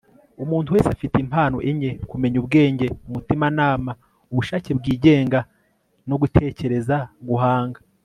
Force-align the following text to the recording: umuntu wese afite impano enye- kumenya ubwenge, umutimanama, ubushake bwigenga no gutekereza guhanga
umuntu 0.43 0.71
wese 0.73 0.87
afite 0.89 1.15
impano 1.25 1.57
enye- 1.69 1.91
kumenya 2.11 2.37
ubwenge, 2.41 2.87
umutimanama, 3.07 3.91
ubushake 4.31 4.69
bwigenga 4.79 5.39
no 6.09 6.15
gutekereza 6.21 6.95
guhanga 7.29 7.79